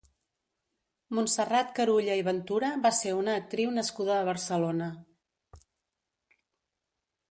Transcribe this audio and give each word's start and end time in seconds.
Montserrat 1.17 1.75
Carulla 1.81 2.17
i 2.21 2.25
Ventura 2.29 2.73
va 2.87 2.93
ser 3.03 3.15
una 3.21 3.37
actriu 3.43 3.77
nascuda 3.79 4.19
a 4.19 4.27
Barcelona. 4.33 4.93